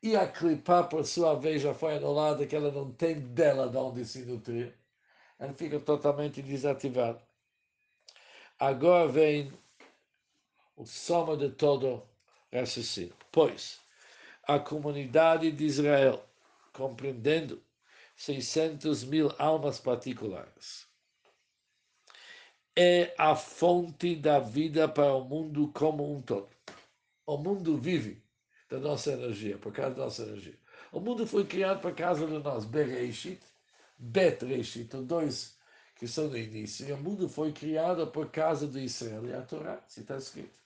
E 0.00 0.14
a 0.14 0.28
clipa, 0.28 0.84
por 0.84 1.04
sua 1.04 1.34
vez, 1.34 1.60
já 1.60 1.74
foi 1.74 1.96
anulada, 1.96 2.46
que 2.46 2.54
ela 2.54 2.70
não 2.70 2.92
tem 2.92 3.18
dela 3.18 3.68
de 3.68 3.76
onde 3.78 4.04
se 4.04 4.24
nutrir. 4.24 4.78
Ela 5.40 5.52
fica 5.54 5.80
totalmente 5.80 6.40
desativada. 6.40 7.20
Agora 8.60 9.08
vem 9.08 9.52
o 10.76 10.84
soma 10.84 11.36
de 11.36 11.50
todo 11.50 12.02
raciocínio. 12.52 13.14
Pois, 13.30 13.80
a 14.44 14.58
comunidade 14.58 15.50
de 15.52 15.64
Israel, 15.64 16.24
compreendendo 16.72 17.62
600 18.16 19.04
mil 19.04 19.32
almas 19.38 19.78
particulares, 19.78 20.86
é 22.76 23.14
a 23.18 23.36
fonte 23.36 24.16
da 24.16 24.38
vida 24.38 24.88
para 24.88 25.14
o 25.14 25.24
mundo 25.24 25.70
como 25.74 26.10
um 26.10 26.22
todo. 26.22 26.48
O 27.26 27.36
mundo 27.36 27.76
vive 27.76 28.22
da 28.68 28.78
nossa 28.78 29.12
energia, 29.12 29.58
por 29.58 29.72
causa 29.72 29.94
da 29.94 30.04
nossa 30.04 30.22
energia. 30.22 30.58
O 30.90 31.00
mundo 31.00 31.26
foi 31.26 31.44
criado 31.46 31.80
por 31.80 31.94
causa 31.94 32.26
de 32.26 32.38
nós, 32.38 32.64
Bereshit, 32.64 33.40
Bet 33.98 34.44
Reshit, 34.44 34.88
dois 35.02 35.56
que 35.96 36.08
são 36.08 36.28
no 36.28 36.36
início. 36.36 36.88
E 36.88 36.92
o 36.92 36.96
mundo 36.96 37.28
foi 37.28 37.52
criado 37.52 38.06
por 38.08 38.30
causa 38.30 38.66
de 38.66 38.80
Israel 38.80 39.26
e 39.26 39.32
a 39.32 39.42
Torá, 39.42 39.80
se 39.86 40.00
está 40.00 40.16
escrito. 40.16 40.61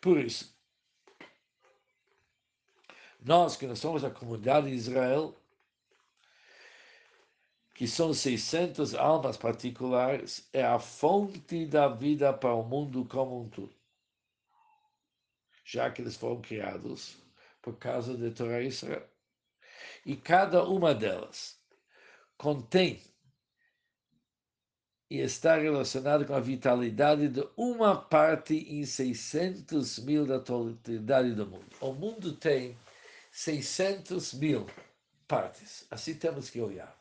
Por 0.00 0.18
isso, 0.18 0.54
nós 3.20 3.56
que 3.56 3.66
nós 3.66 3.78
somos 3.78 4.04
a 4.04 4.10
comunidade 4.10 4.68
de 4.68 4.74
Israel, 4.74 5.34
que 7.74 7.88
são 7.88 8.12
600 8.14 8.94
almas 8.94 9.36
particulares, 9.36 10.48
é 10.52 10.62
a 10.62 10.78
fonte 10.78 11.66
da 11.66 11.88
vida 11.88 12.32
para 12.32 12.54
o 12.54 12.62
mundo 12.62 13.04
como 13.06 13.40
um 13.40 13.48
todo. 13.48 13.74
Já 15.64 15.90
que 15.90 16.02
eles 16.02 16.16
foram 16.16 16.40
criados 16.40 17.16
por 17.62 17.78
causa 17.78 18.16
da 18.16 18.30
Torá 18.30 18.60
Israel. 18.60 19.08
E 20.04 20.14
cada 20.14 20.62
uma 20.64 20.94
delas 20.94 21.58
contém 22.36 23.02
e 25.10 25.20
está 25.20 25.56
relacionada 25.56 26.24
com 26.24 26.34
a 26.34 26.40
vitalidade 26.40 27.28
de 27.28 27.46
uma 27.56 27.96
parte 27.96 28.54
em 28.54 28.84
600 28.84 29.98
mil 30.00 30.26
da 30.26 30.40
totalidade 30.40 31.32
do 31.32 31.46
mundo. 31.46 31.66
O 31.80 31.92
mundo 31.92 32.32
tem 32.34 32.76
600 33.30 34.34
mil 34.34 34.66
partes. 35.28 35.86
Assim 35.90 36.14
temos 36.14 36.48
que 36.48 36.60
olhar. 36.60 36.96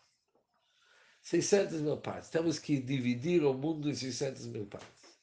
600 1.21 1.81
mil 1.81 1.97
partes. 1.97 2.29
Temos 2.29 2.59
que 2.59 2.79
dividir 2.79 3.43
o 3.43 3.53
mundo 3.53 3.89
em 3.89 3.95
600 3.95 4.47
mil 4.47 4.65
partes. 4.65 5.17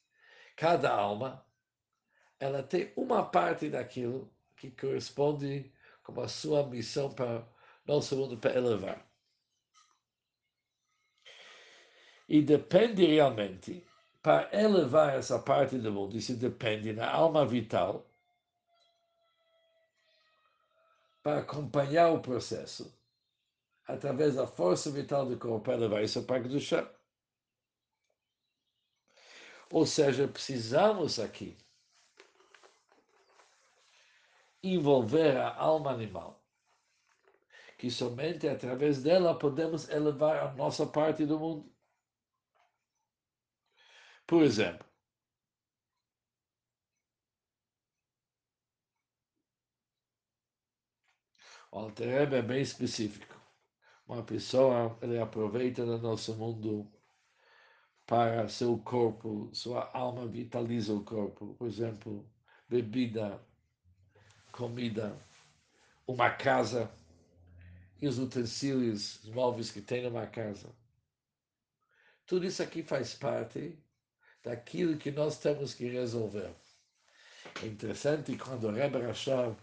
Cada 0.56 0.90
alma, 0.90 1.44
ela 2.38 2.62
tem 2.62 2.92
uma 2.96 3.24
parte 3.24 3.68
daquilo 3.68 4.32
que 4.56 4.70
corresponde 4.70 5.70
como 6.02 6.22
a 6.22 6.28
sua 6.28 6.66
missão 6.66 7.10
para 7.10 7.46
nosso 7.86 8.16
mundo 8.16 8.36
para 8.38 8.56
elevar. 8.56 9.09
E 12.30 12.40
depende 12.40 13.04
realmente, 13.04 13.84
para 14.22 14.48
elevar 14.56 15.18
essa 15.18 15.36
parte 15.36 15.76
do 15.76 15.90
mundo, 15.90 16.16
isso 16.16 16.36
depende 16.36 16.92
na 16.92 17.10
alma 17.10 17.44
vital, 17.44 18.06
para 21.24 21.40
acompanhar 21.40 22.12
o 22.12 22.20
processo, 22.20 22.96
através 23.84 24.36
da 24.36 24.46
força 24.46 24.92
vital 24.92 25.26
do 25.26 25.36
corpo, 25.36 25.64
para 25.64 25.74
elevar 25.74 26.04
isso 26.04 26.22
para 26.22 26.40
do. 26.40 26.60
Ou 29.72 29.84
seja, 29.84 30.28
precisamos 30.28 31.18
aqui 31.18 31.58
envolver 34.62 35.36
a 35.36 35.52
alma 35.56 35.90
animal, 35.90 36.40
que 37.76 37.90
somente 37.90 38.46
através 38.46 39.02
dela 39.02 39.36
podemos 39.36 39.88
elevar 39.88 40.36
a 40.46 40.52
nossa 40.52 40.86
parte 40.86 41.26
do 41.26 41.36
mundo. 41.36 41.79
Por 44.30 44.44
exemplo, 44.44 44.86
o 51.72 51.78
Alter 51.80 52.32
é 52.32 52.40
bem 52.40 52.62
específico. 52.62 53.34
Uma 54.06 54.22
pessoa 54.22 54.96
ele 55.02 55.18
aproveita 55.18 55.84
do 55.84 55.98
nosso 55.98 56.36
mundo 56.36 56.88
para 58.06 58.48
seu 58.48 58.78
corpo, 58.78 59.50
sua 59.52 59.90
alma 59.92 60.28
vitaliza 60.28 60.94
o 60.94 61.04
corpo. 61.04 61.54
Por 61.54 61.66
exemplo, 61.66 62.24
bebida, 62.68 63.44
comida, 64.52 65.20
uma 66.06 66.30
casa 66.30 66.88
e 68.00 68.06
os 68.06 68.20
utensílios, 68.20 69.24
os 69.24 69.30
móveis 69.30 69.72
que 69.72 69.82
tem 69.82 70.04
numa 70.04 70.28
casa. 70.28 70.72
Tudo 72.24 72.46
isso 72.46 72.62
aqui 72.62 72.84
faz 72.84 73.12
parte 73.12 73.76
daquilo 74.42 74.96
que 74.96 75.10
nós 75.10 75.38
temos 75.38 75.74
que 75.74 75.88
resolver. 75.88 76.54
É 77.62 77.66
interessante 77.66 78.36
quando 78.36 78.68
o 78.68 78.72
Rebbe 78.72 79.00
Rashab 79.00 79.56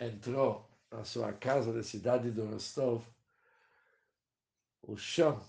entrou 0.00 0.68
na 0.90 1.04
sua 1.04 1.32
casa 1.32 1.72
da 1.72 1.82
cidade 1.82 2.30
de 2.30 2.40
Rostov, 2.40 3.04
o 4.82 4.96
chão 4.96 5.40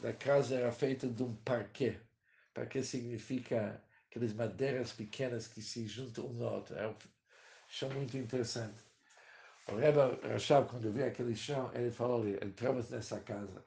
da 0.00 0.12
casa 0.12 0.56
era 0.56 0.72
feito 0.72 1.08
de 1.08 1.22
um 1.22 1.34
parquet. 1.36 2.00
Parquet 2.54 2.84
significa 2.84 3.82
aquelas 4.08 4.32
madeiras 4.32 4.92
pequenas 4.92 5.46
que 5.46 5.60
se 5.60 5.86
juntam 5.86 6.26
um 6.26 6.32
no 6.32 6.44
outro. 6.46 6.76
É 6.76 6.88
um 6.88 6.96
chão 7.68 7.90
muito 7.90 8.16
interessante. 8.16 8.82
O 9.68 9.76
Rebbe 9.76 9.98
Rashab, 10.28 10.68
quando 10.68 10.92
viu 10.92 11.06
aquele 11.06 11.34
chão, 11.34 11.70
ele 11.74 11.90
falou, 11.90 12.26
entramos 12.26 12.90
nessa 12.90 13.20
casa, 13.20 13.64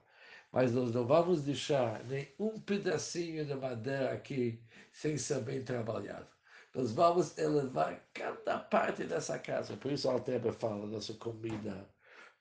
mas 0.54 0.72
nós 0.72 0.94
não 0.94 1.06
vamos 1.08 1.42
deixar 1.44 2.04
nem 2.06 2.34
um 2.40 2.60
pedacinho 2.62 3.44
de 3.46 3.56
madeira 3.56 4.14
aqui 4.14 4.64
sem 4.92 5.18
ser 5.18 5.42
bem 5.42 5.64
trabalhado. 5.64 6.30
Nós 6.76 6.92
vamos 6.92 7.38
elevar 7.40 8.00
cada 8.14 8.60
parte 8.60 9.04
dessa 9.06 9.40
casa. 9.40 9.76
Por 9.78 9.92
isso 9.92 10.08
o 10.08 10.12
Alteba 10.12 10.54
fala, 10.54 10.86
nossa 10.88 11.14
comida, 11.16 11.90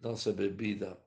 nossa 0.01 0.33
bebida. 0.33 0.99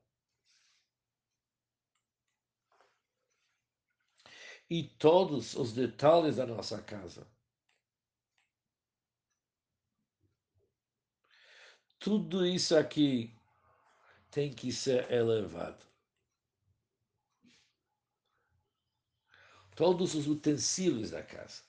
E 4.70 4.84
todos 4.98 5.56
os 5.56 5.74
detalhes 5.74 6.38
da 6.38 6.46
nossa 6.48 6.82
casa. 6.82 7.28
Tudo 12.00 12.46
isso 12.46 12.76
aqui 12.76 13.36
tem 14.32 14.52
que 14.54 14.72
ser 14.72 15.12
elevado. 15.12 15.95
Todos 19.76 20.16
os 20.16 20.28
utensílios 20.28 21.12
da 21.12 21.22
casa. 21.22 21.62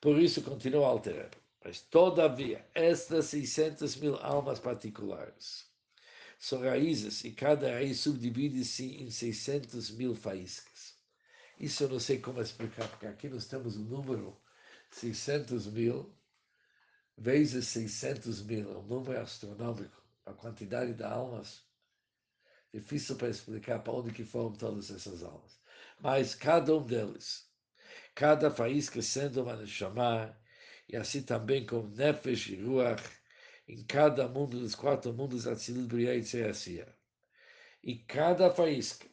Por 0.00 0.18
isso, 0.18 0.42
continua 0.42 0.86
alterar. 0.86 1.30
Mas, 1.64 1.80
todavia, 1.80 2.64
estas 2.74 3.26
600 3.26 3.96
mil 3.96 4.16
almas 4.16 4.60
particulares 4.60 5.66
são 6.38 6.60
raízes 6.60 7.24
e 7.24 7.32
cada 7.32 7.70
raiz 7.72 8.00
subdivide-se 8.00 8.96
em 9.02 9.10
600 9.10 9.90
mil 9.92 10.14
faíscas. 10.14 10.94
Isso 11.58 11.84
eu 11.84 11.88
não 11.88 12.00
sei 12.00 12.18
como 12.18 12.42
explicar, 12.42 12.88
porque 12.88 13.06
aqui 13.06 13.28
nós 13.28 13.46
temos 13.46 13.76
o 13.76 13.80
um 13.80 13.84
número 13.84 14.36
600 14.90 15.66
mil 15.68 16.14
vezes 17.16 17.68
600 17.68 18.42
mil, 18.42 18.78
um 18.78 18.82
número 18.82 19.20
astronômico, 19.20 20.02
a 20.26 20.32
quantidade 20.32 20.92
de 20.94 21.02
almas. 21.02 21.62
Difícil 22.72 23.16
para 23.16 23.28
explicar 23.28 23.78
para 23.78 23.92
onde 23.92 24.12
que 24.12 24.24
foram 24.24 24.52
todas 24.52 24.90
essas 24.90 25.22
almas. 25.22 25.58
Mas 26.00 26.34
cada 26.34 26.74
um 26.76 26.84
deles, 26.84 27.48
cada 28.14 28.50
faísca 28.50 29.00
sendo 29.02 29.42
uma 29.42 29.66
chamar, 29.66 30.38
e 30.88 30.96
assim 30.96 31.22
também 31.22 31.66
com 31.66 31.82
Nefesh 31.88 32.48
e 32.48 32.56
Ruach, 32.56 33.02
em 33.66 33.82
cada 33.84 34.28
mundo 34.28 34.58
dos 34.58 34.74
quatro 34.74 35.12
mundos, 35.12 35.46
Atzilut, 35.46 35.88
Briah 35.88 36.14
e 36.14 36.22
Tzeasia. 36.22 36.94
E 37.82 37.96
cada 37.98 38.50
faísca 38.50 39.06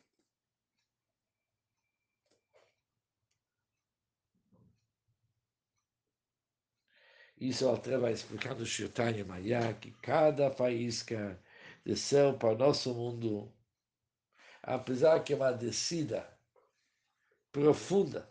Isso 7.41 7.65
o 7.65 7.69
Altre 7.69 7.97
vai 7.97 8.13
explicar 8.13 8.53
no 8.53 8.63
Shirtanya 8.63 9.25
Maya, 9.25 9.73
que 9.73 9.89
cada 9.93 10.51
faísca 10.51 11.41
desceu 11.83 12.37
para 12.37 12.53
o 12.53 12.57
nosso 12.57 12.93
mundo, 12.93 13.51
apesar 14.61 15.23
que 15.23 15.33
é 15.33 15.35
uma 15.35 15.51
descida 15.51 16.30
profunda 17.51 18.27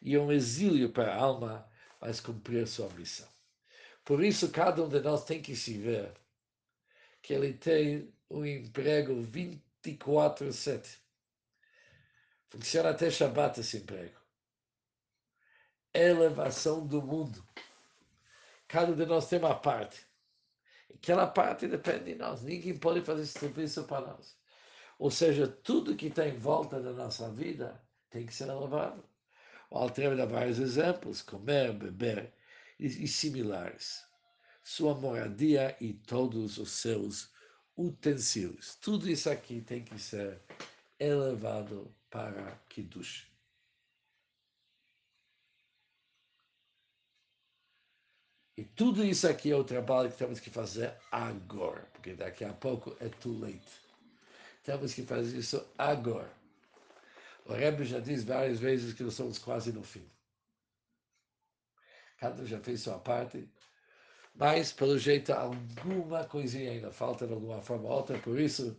e 0.00 0.16
um 0.16 0.30
exílio 0.30 0.90
para 0.90 1.12
a 1.12 1.16
alma, 1.16 1.68
mas 2.00 2.20
cumprir 2.20 2.66
sua 2.66 2.88
missão. 2.90 3.28
Por 4.04 4.22
isso, 4.22 4.50
cada 4.50 4.82
um 4.82 4.88
de 4.88 5.00
nós 5.00 5.24
tem 5.24 5.42
que 5.42 5.54
se 5.54 5.76
ver 5.76 6.12
que 7.20 7.34
ele 7.34 7.52
tem 7.52 8.12
um 8.30 8.44
emprego 8.44 9.14
24-7. 9.22 10.98
Funciona 12.48 12.90
até 12.90 13.10
Shabbat 13.10 13.60
esse 13.60 13.78
emprego. 13.78 14.18
Elevação 15.92 16.86
do 16.86 17.02
mundo. 17.02 17.44
Cada 18.66 18.92
um 18.92 18.96
de 18.96 19.04
nós 19.04 19.28
tem 19.28 19.38
uma 19.38 19.58
parte. 19.58 20.06
Aquela 20.94 21.26
parte 21.26 21.66
depende 21.66 22.04
de 22.04 22.14
nós. 22.14 22.42
Ninguém 22.42 22.78
pode 22.78 23.02
fazer 23.02 23.26
serviço 23.26 23.84
para 23.84 24.06
nós. 24.06 24.37
Ou 24.98 25.10
seja, 25.10 25.46
tudo 25.46 25.96
que 25.96 26.06
está 26.06 26.26
em 26.26 26.36
volta 26.36 26.80
da 26.80 26.92
nossa 26.92 27.30
vida 27.30 27.80
tem 28.10 28.26
que 28.26 28.34
ser 28.34 28.48
elevado. 28.48 29.04
O 29.70 29.78
Alter 29.78 30.16
dá 30.16 30.26
vários 30.26 30.58
exemplos: 30.58 31.22
comer, 31.22 31.72
beber 31.72 32.32
e, 32.78 32.86
e 32.86 33.08
similares. 33.08 34.04
Sua 34.64 34.94
moradia 34.94 35.76
e 35.80 35.94
todos 35.94 36.58
os 36.58 36.70
seus 36.72 37.30
utensílios. 37.76 38.74
Tudo 38.76 39.08
isso 39.08 39.30
aqui 39.30 39.60
tem 39.60 39.84
que 39.84 39.98
ser 39.98 40.42
elevado 40.98 41.94
para 42.10 42.56
Kiddush. 42.68 43.28
E 48.56 48.64
tudo 48.64 49.04
isso 49.04 49.28
aqui 49.28 49.52
é 49.52 49.56
o 49.56 49.62
trabalho 49.62 50.10
que 50.10 50.18
temos 50.18 50.40
que 50.40 50.50
fazer 50.50 50.92
agora, 51.12 51.88
porque 51.92 52.14
daqui 52.14 52.44
a 52.44 52.52
pouco 52.52 52.96
é 52.98 53.08
too 53.08 53.38
late. 53.38 53.87
Temos 54.68 54.92
que 54.92 55.02
fazer 55.02 55.38
isso 55.38 55.66
agora. 55.78 56.30
O 57.46 57.54
Rebbe 57.54 57.86
já 57.86 58.00
diz 58.00 58.22
várias 58.22 58.58
vezes 58.58 58.92
que 58.92 59.02
nós 59.02 59.14
estamos 59.14 59.38
quase 59.38 59.72
no 59.72 59.82
fim. 59.82 60.06
Cada 62.18 62.42
um 62.42 62.44
já 62.44 62.60
fez 62.60 62.82
sua 62.82 62.98
parte, 62.98 63.48
mas, 64.34 64.70
pelo 64.70 64.98
jeito, 64.98 65.32
alguma 65.32 66.22
coisinha 66.24 66.70
ainda 66.70 66.92
falta 66.92 67.26
de 67.26 67.32
alguma 67.32 67.62
forma 67.62 67.88
ou 67.88 67.92
outra, 67.92 68.18
por 68.18 68.38
isso, 68.38 68.78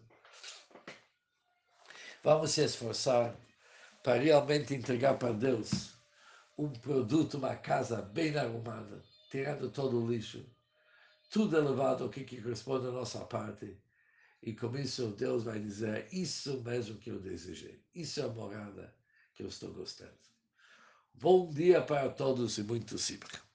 vamos 2.23 2.52
se 2.52 2.62
esforçar 2.62 3.36
para 4.04 4.21
realmente 4.21 4.75
entregar 4.75 5.17
para 5.17 5.34
Deus 5.34 5.95
um 6.56 6.69
produto, 6.69 7.39
uma 7.39 7.56
casa 7.56 7.99
bem 7.99 8.38
arrumada, 8.38 9.02
tirando 9.32 9.71
todo 9.71 9.99
o 9.99 10.08
lixo, 10.08 10.45
tudo 11.32 11.58
elevado 11.58 12.04
ao 12.04 12.12
que, 12.12 12.23
que 12.23 12.39
corresponde 12.39 12.86
à 12.86 12.91
nossa 12.91 13.25
parte. 13.25 13.75
E 14.41 14.54
com 14.54 14.75
isso 14.78 15.08
Deus 15.08 15.43
vai 15.43 15.60
dizer, 15.60 16.08
isso 16.13 16.62
mesmo 16.63 16.97
que 16.97 17.10
eu 17.10 17.19
desejei, 17.19 17.84
isso 17.93 18.19
é 18.19 18.23
a 18.23 18.30
morada 18.30 18.95
que 19.34 19.43
eu 19.43 19.47
estou 19.47 19.73
gostando. 19.73 20.17
Bom 21.13 21.49
dia 21.49 21.82
para 21.82 22.10
todos 22.10 22.58
e 22.58 22.63
muito 22.63 22.97
simples. 22.97 23.48